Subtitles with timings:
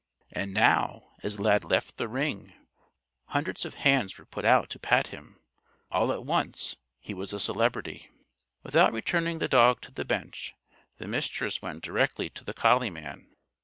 [0.33, 2.53] And now, as Lad left the ring,
[3.25, 5.39] hundreds of hands were put out to pat him.
[5.91, 8.09] All at once he was a celebrity.
[8.63, 10.55] Without returning the dog to the bench,
[10.97, 13.27] the Mistress went directly to the collie man.